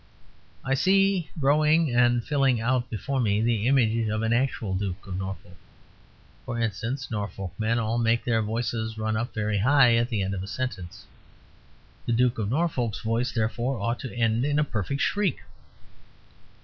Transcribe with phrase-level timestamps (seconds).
[0.65, 5.15] I see growing and filling out before me the image of an actual Duke of
[5.15, 5.55] Norfolk.
[6.43, 10.33] For instance, Norfolk men all make their voices run up very high at the end
[10.33, 11.05] of a sentence.
[12.07, 15.41] The Duke of Norfolk's voice, therefore, ought to end in a perfect shriek.